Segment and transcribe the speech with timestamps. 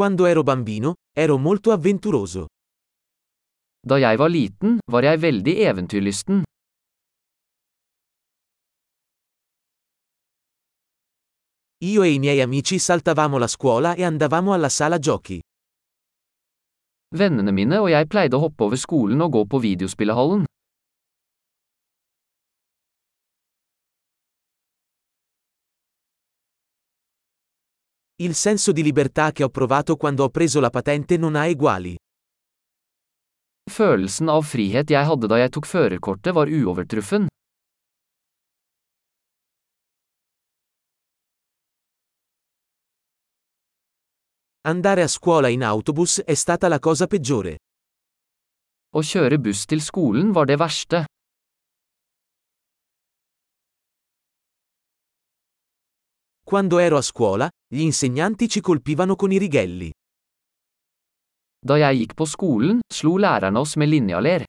[0.00, 2.46] Quando ero bambino, ero molto avventuroso.
[3.86, 6.40] Da jeg var liten, var jeg veldig eventyrlysten.
[11.84, 15.38] Io e i miei amici saltavamo la scuola e andavamo alla sala giochi.
[17.14, 20.48] Vennene mine og jeg pleide å hoppe over skolen og gå på videospillehallen.
[28.20, 31.96] Il senso di libertà che ho provato quando ho preso la patente non ha eguali.
[33.70, 37.28] Følelsen av frihet jeg hadde da jeg tok førerkortet var uovertruffen.
[44.68, 47.56] Andare a scuola in autobus è stata la cosa peggiore.
[48.92, 51.06] Å kjøre buss til skolen var det verste.
[56.50, 59.88] Quando ero a scuola, gli insegnanti ci colpivano con i righelli.
[61.64, 64.42] Da jeg gikk på skolen, slo lærerne oss med linjaler.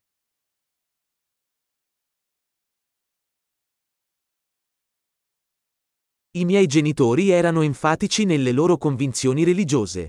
[6.39, 10.07] I miei genitori erano enfatici nelle loro convinzioni religiose.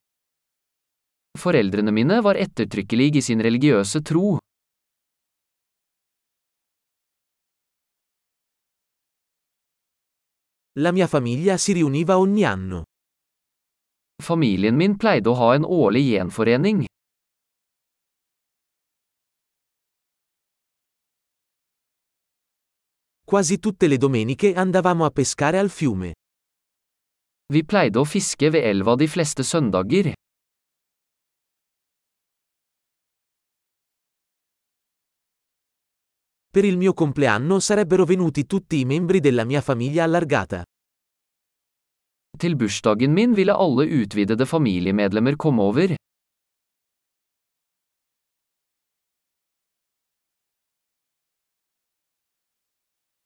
[1.38, 4.38] Foreldrene mine var ettertrykkelige i sin religiøse tro.
[10.77, 12.84] La mia famiglia si riuniva ogni anno.
[14.23, 16.87] Familien min pleide å ha en årlig gjenforening.
[23.28, 26.15] Quasi tutte le domeniche andavamo a pescare al fiume.
[27.53, 30.15] Vi pleide å fiske ved elva de fleste søndager.
[36.53, 40.62] Per il mio compleanno sarebbero venuti tutti i membri della mia famiglia allargata.
[42.36, 45.94] Til bursdagen min ville alle utvidede familiemedlemmer komme over.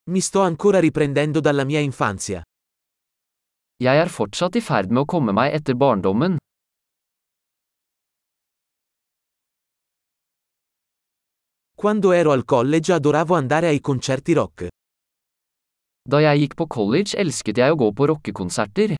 [0.04, 2.44] Mi sto ancora riprendendo dalla mia infanzia.
[3.82, 6.38] Jeg er fortsatt i ferd med å komme meg etter barndommen.
[11.78, 14.68] Quando ero al college adoravo andare ai concerti rock.
[16.08, 18.94] Da jeg gikk på college elsket jeg å gå på rockekonserter.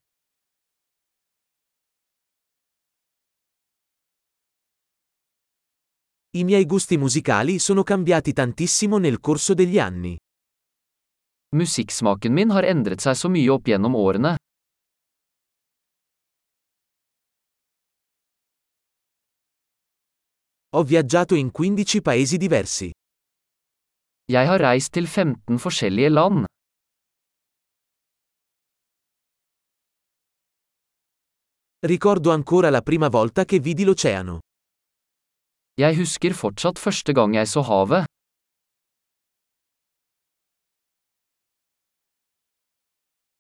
[6.36, 10.12] I miei gusti musicali sono cambiati tantissimo nel corso degli anni.
[11.56, 14.36] Musikksmaken min har endret seg så mye opp gjennom årene.
[20.76, 22.90] Ho viaggiato in 15 paesi diversi.
[24.30, 26.44] Jeg har reist til 15 forskjellige land.
[31.86, 34.40] Ricordo ancora la prima volta che vidi l'oceano.
[35.80, 38.04] Jeg husker fortsatt første gang jeg så havet.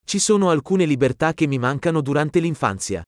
[0.06, 3.02] Ci sono alcune libertà che mi mancano durante l'infanzia.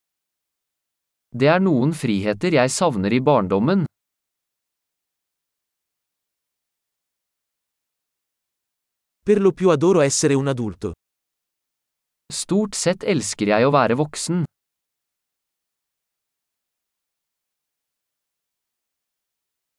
[1.30, 3.88] Det er noen friheter jeg savner i barndommen.
[9.28, 10.94] Per lo più adoro essere un adulto.
[12.32, 14.38] Stort sett elsker jeg å være voksen.